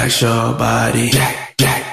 [0.00, 1.10] relax your body.
[1.10, 1.89] Jack, jack,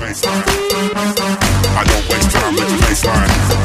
[0.00, 0.44] baseline.
[1.74, 3.61] I don't waste time with the baseline.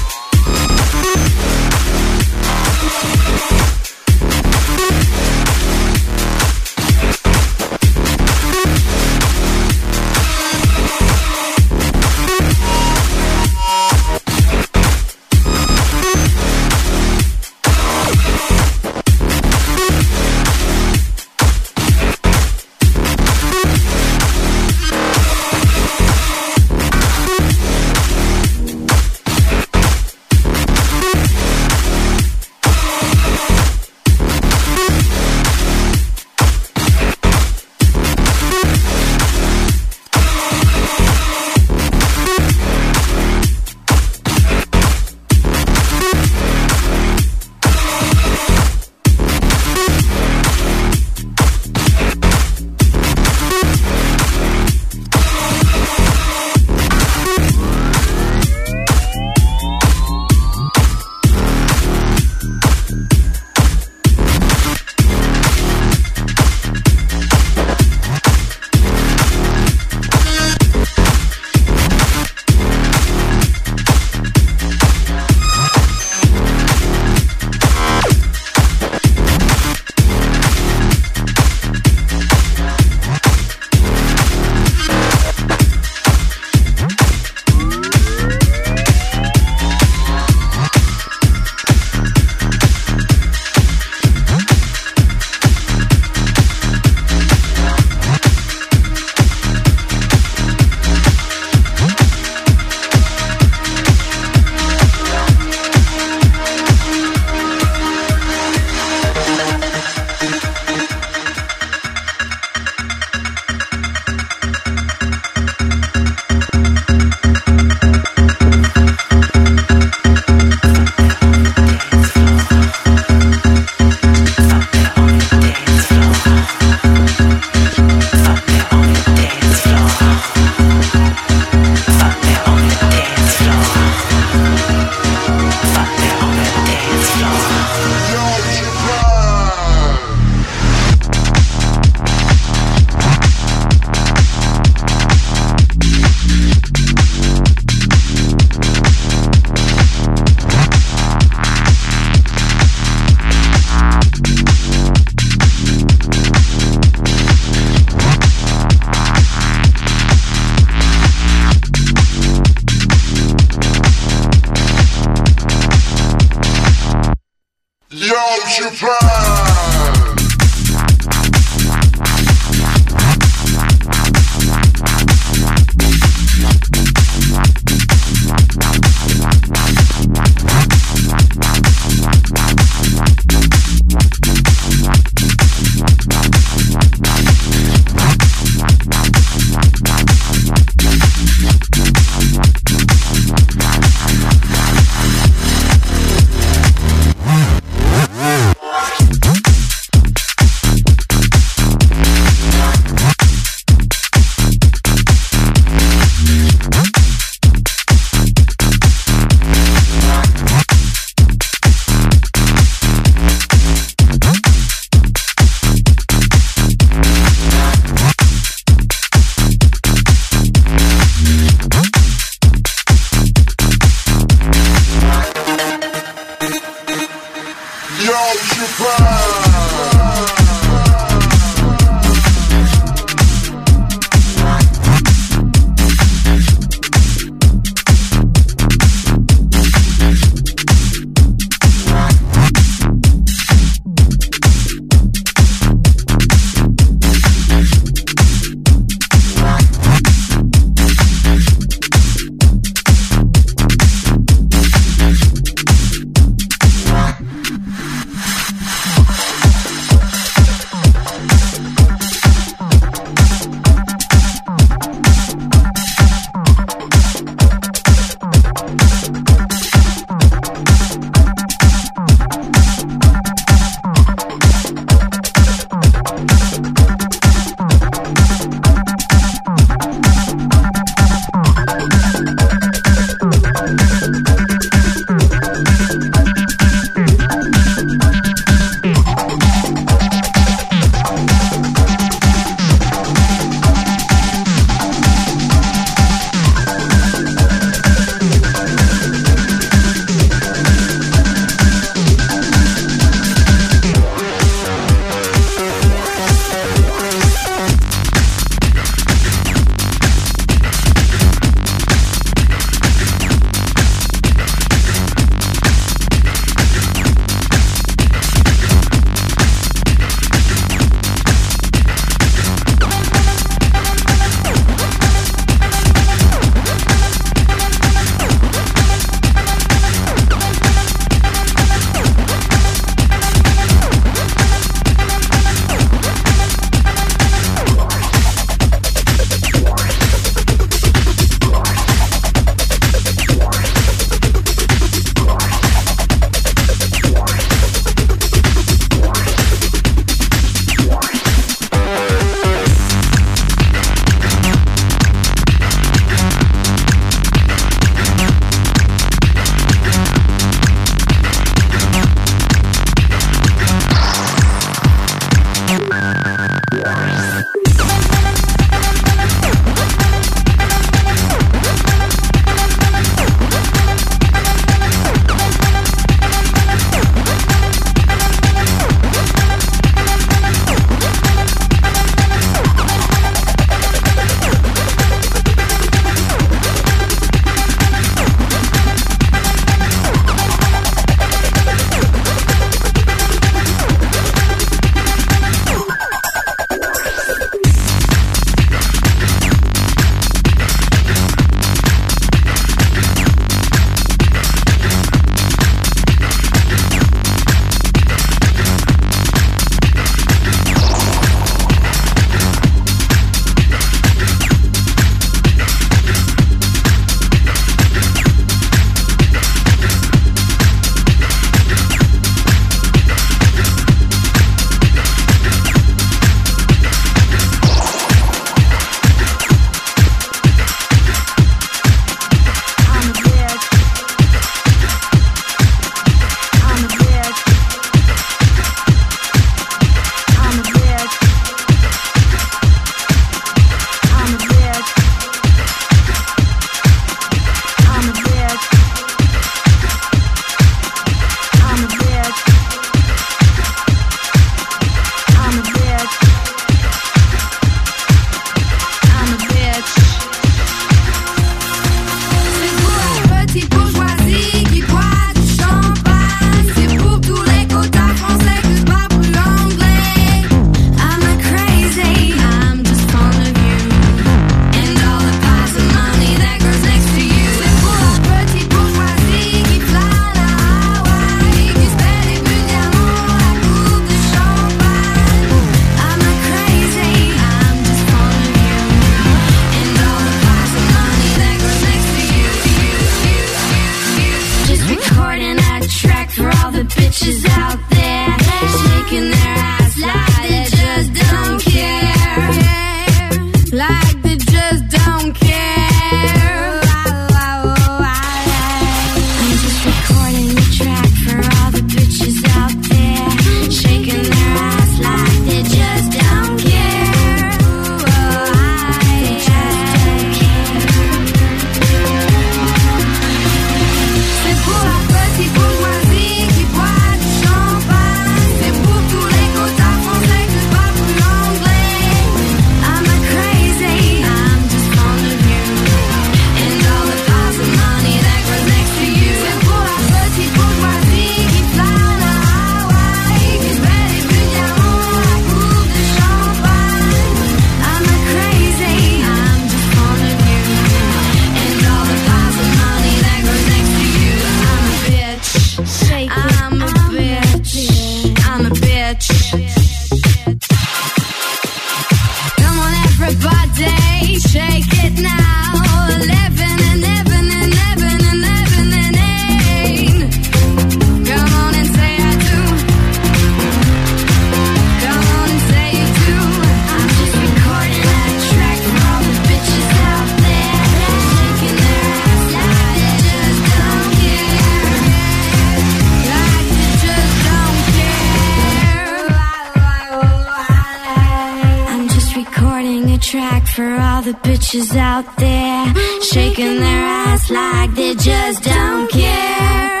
[593.21, 600.00] track for all the bitches out there, shaking their ass like they just don't care.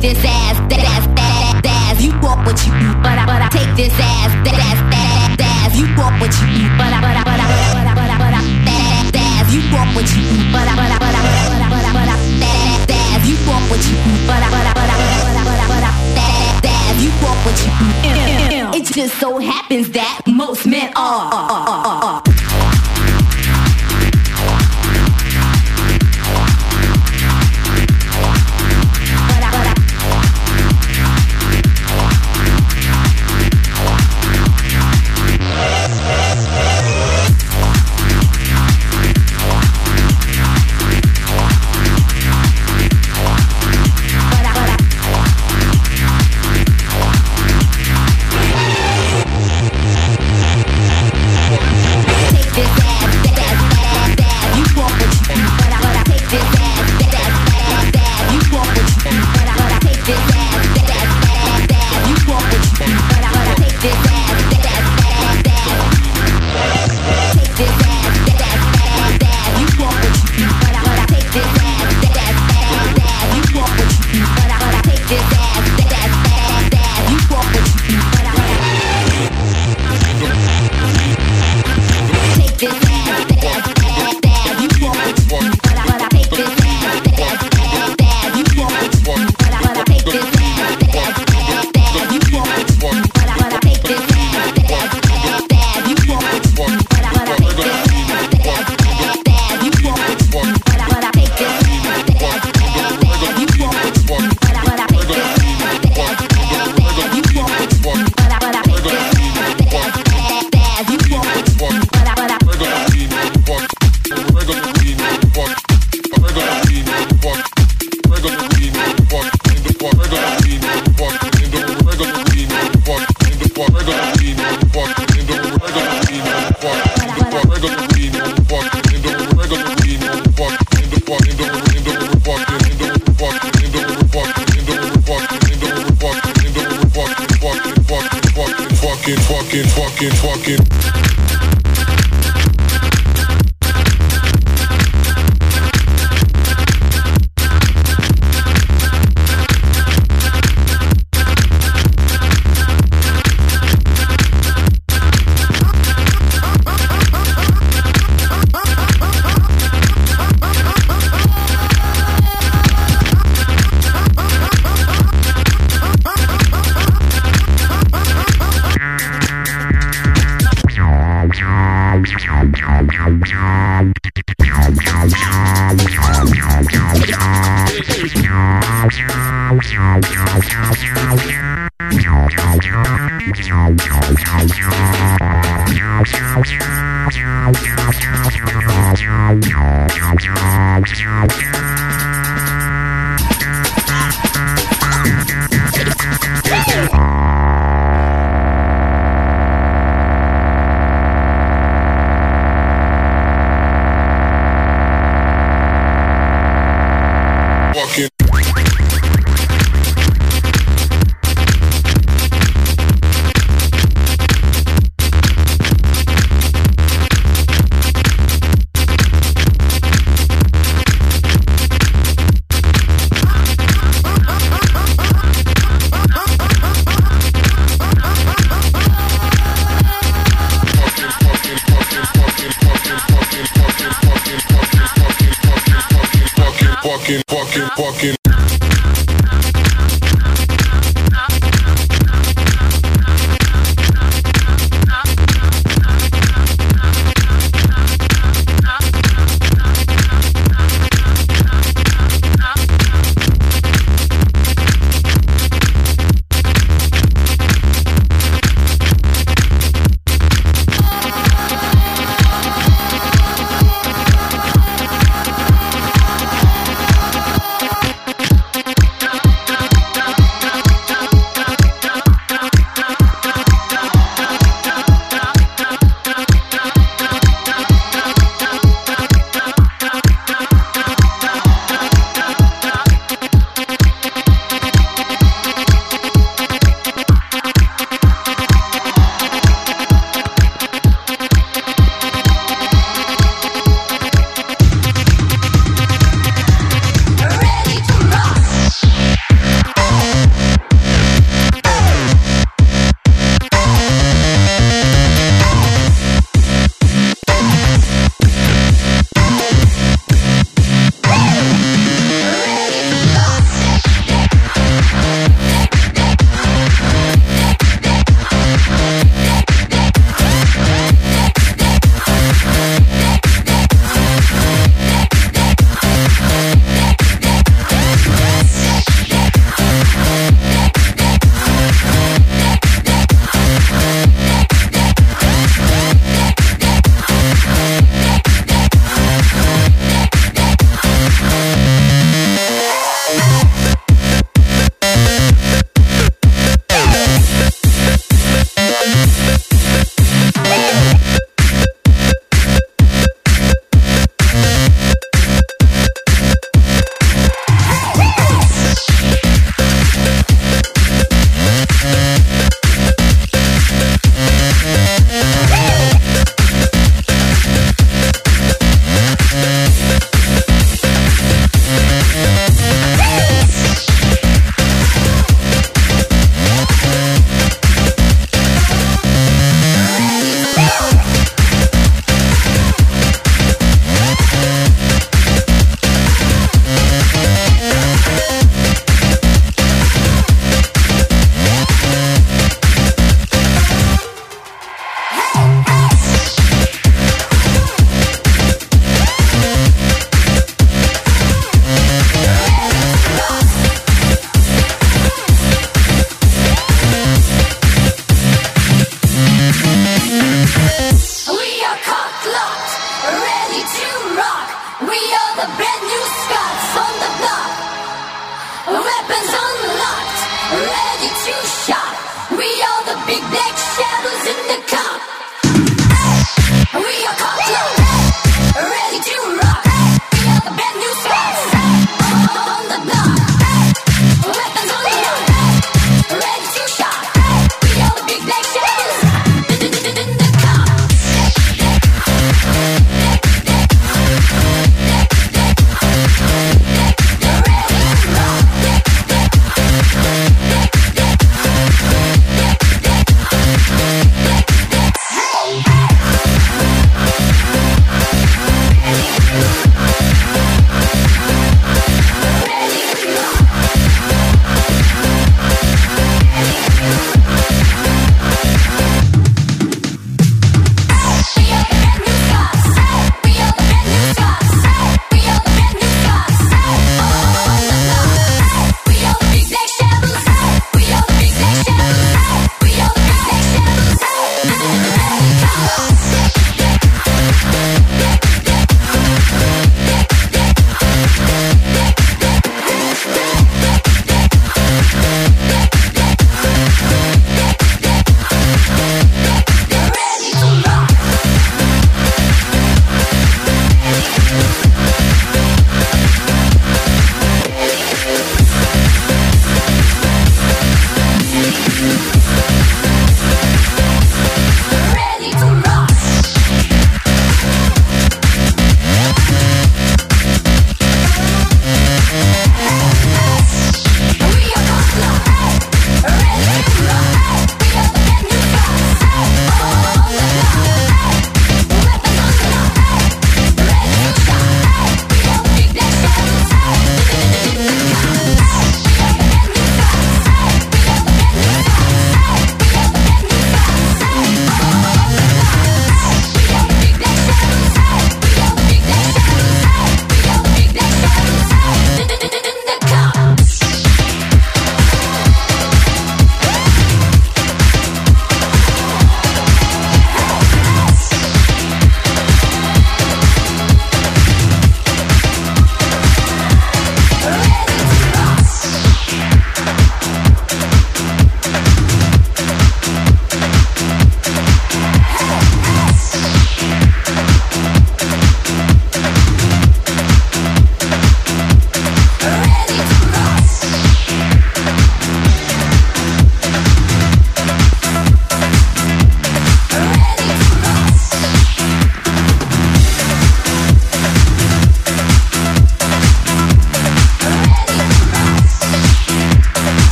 [0.00, 2.02] take this ass, that ass, that ass.
[2.02, 5.40] You want what you eat, but I, but I take this ass, that ass, that
[5.42, 5.74] ass.
[5.74, 8.18] You want what you eat, but I, but I, but I, but I, but I,
[8.18, 9.50] but I, that ass.
[9.50, 11.92] You want what you eat, but I, but I, but I, but I, but I,
[11.98, 13.26] but I, that ass.
[13.26, 15.66] You want what you eat, but I, but I, but I, but I, but I,
[15.66, 16.94] but I, that ass.
[17.02, 17.70] You want what you
[18.06, 18.78] eat.
[18.78, 22.27] It just so happens that most men are.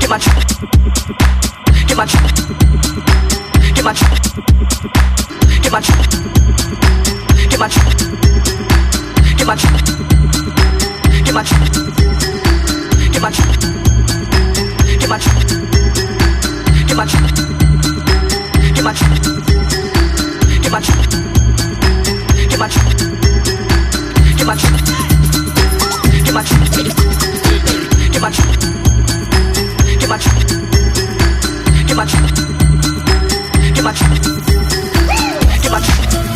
[0.00, 0.18] Get my
[1.86, 2.06] Get my Get my
[3.74, 3.92] Get my
[5.62, 5.82] Get my Get my
[7.46, 7.68] Get my
[9.26, 9.62] Get my
[11.16, 11.42] Get my
[13.06, 13.30] Get my
[14.76, 15.24] Get my Get my
[16.76, 17.02] Get my
[26.24, 26.42] Get my
[26.76, 27.15] Get
[28.26, 30.18] my Get my
[31.86, 32.06] Get my
[33.72, 33.92] Get my Get my
[35.62, 36.35] Get my